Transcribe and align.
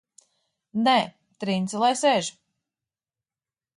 Nē, 0.87 0.95
Trince 1.45 1.83
lai 1.85 1.91
sēž! 2.03 2.31